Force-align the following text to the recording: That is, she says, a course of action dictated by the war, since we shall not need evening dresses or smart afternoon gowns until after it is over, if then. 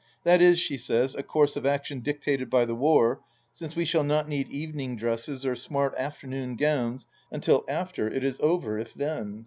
That 0.23 0.41
is, 0.41 0.57
she 0.57 0.77
says, 0.79 1.13
a 1.13 1.21
course 1.21 1.55
of 1.55 1.63
action 1.63 1.99
dictated 1.99 2.49
by 2.49 2.65
the 2.65 2.73
war, 2.73 3.21
since 3.53 3.75
we 3.75 3.85
shall 3.85 4.03
not 4.03 4.27
need 4.27 4.49
evening 4.49 4.95
dresses 4.97 5.45
or 5.45 5.55
smart 5.55 5.93
afternoon 5.95 6.55
gowns 6.55 7.05
until 7.31 7.63
after 7.69 8.07
it 8.07 8.23
is 8.23 8.39
over, 8.39 8.79
if 8.79 8.95
then. 8.95 9.39